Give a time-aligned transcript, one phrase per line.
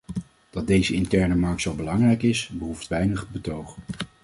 [0.49, 3.77] Dat deze interne markt zo belangrijk is, behoeft weinig betoog.